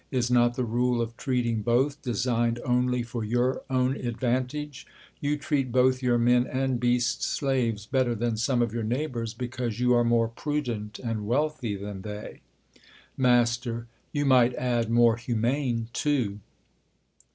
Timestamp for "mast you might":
13.15-14.55